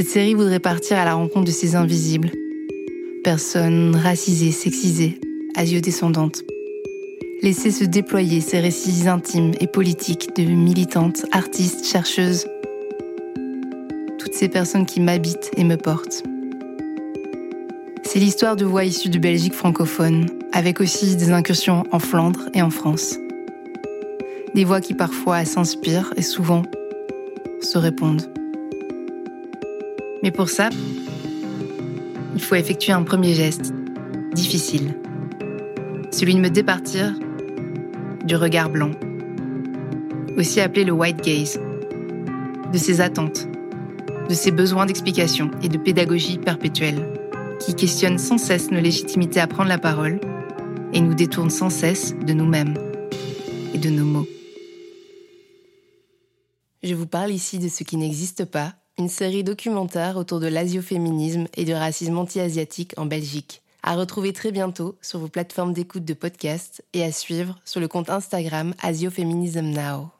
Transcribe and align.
Cette 0.00 0.08
série 0.08 0.32
voudrait 0.32 0.60
partir 0.60 0.96
à 0.96 1.04
la 1.04 1.12
rencontre 1.12 1.44
de 1.44 1.50
ces 1.50 1.76
invisibles. 1.76 2.30
Personnes 3.22 3.94
racisées, 3.94 4.50
sexisées, 4.50 5.20
asio-descendantes. 5.54 6.42
Laisser 7.42 7.70
se 7.70 7.84
déployer 7.84 8.40
ces 8.40 8.60
récits 8.60 9.08
intimes 9.08 9.52
et 9.60 9.66
politiques 9.66 10.34
de 10.34 10.44
militantes, 10.44 11.26
artistes, 11.32 11.84
chercheuses. 11.84 12.46
Toutes 14.18 14.32
ces 14.32 14.48
personnes 14.48 14.86
qui 14.86 15.00
m'habitent 15.00 15.50
et 15.58 15.64
me 15.64 15.76
portent. 15.76 16.22
C'est 18.02 18.20
l'histoire 18.20 18.56
de 18.56 18.64
voix 18.64 18.86
issues 18.86 19.10
de 19.10 19.18
Belgique 19.18 19.52
francophone, 19.52 20.28
avec 20.52 20.80
aussi 20.80 21.14
des 21.16 21.30
incursions 21.30 21.84
en 21.92 21.98
Flandre 21.98 22.48
et 22.54 22.62
en 22.62 22.70
France. 22.70 23.18
Des 24.54 24.64
voix 24.64 24.80
qui 24.80 24.94
parfois 24.94 25.44
s'inspirent 25.44 26.14
et 26.16 26.22
souvent 26.22 26.62
se 27.60 27.76
répondent. 27.76 28.39
Mais 30.22 30.30
pour 30.30 30.48
ça, 30.48 30.68
il 32.34 32.40
faut 32.40 32.54
effectuer 32.54 32.92
un 32.92 33.02
premier 33.02 33.34
geste, 33.34 33.72
difficile. 34.34 34.94
Celui 36.10 36.34
de 36.34 36.40
me 36.40 36.50
départir 36.50 37.14
du 38.24 38.36
regard 38.36 38.70
blanc, 38.70 38.90
aussi 40.36 40.60
appelé 40.60 40.84
le 40.84 40.92
white 40.92 41.22
gaze, 41.22 41.58
de 42.72 42.78
ses 42.78 43.00
attentes, 43.00 43.48
de 44.28 44.34
ses 44.34 44.50
besoins 44.50 44.86
d'explication 44.86 45.50
et 45.62 45.68
de 45.68 45.78
pédagogie 45.78 46.38
perpétuelle, 46.38 47.08
qui 47.58 47.74
questionnent 47.74 48.18
sans 48.18 48.38
cesse 48.38 48.70
nos 48.70 48.80
légitimités 48.80 49.40
à 49.40 49.46
prendre 49.46 49.68
la 49.68 49.78
parole 49.78 50.20
et 50.92 51.00
nous 51.00 51.14
détournent 51.14 51.50
sans 51.50 51.70
cesse 51.70 52.14
de 52.14 52.32
nous-mêmes 52.32 52.74
et 53.74 53.78
de 53.78 53.90
nos 53.90 54.04
mots. 54.04 54.28
Je 56.82 56.94
vous 56.94 57.06
parle 57.06 57.30
ici 57.30 57.58
de 57.58 57.68
ce 57.68 57.84
qui 57.84 57.96
n'existe 57.96 58.44
pas, 58.44 58.74
une 59.00 59.08
série 59.08 59.42
documentaire 59.42 60.18
autour 60.18 60.40
de 60.40 60.46
l'asioféminisme 60.46 61.46
et 61.56 61.64
du 61.64 61.72
racisme 61.72 62.18
anti-asiatique 62.18 62.92
en 62.98 63.06
Belgique. 63.06 63.62
À 63.82 63.96
retrouver 63.96 64.34
très 64.34 64.52
bientôt 64.52 64.94
sur 65.00 65.18
vos 65.18 65.28
plateformes 65.28 65.72
d'écoute 65.72 66.04
de 66.04 66.12
podcast 66.12 66.84
et 66.92 67.02
à 67.02 67.10
suivre 67.10 67.58
sur 67.64 67.80
le 67.80 67.88
compte 67.88 68.10
Instagram 68.10 68.74
Asiofeminism 68.82 69.70
Now. 69.70 70.19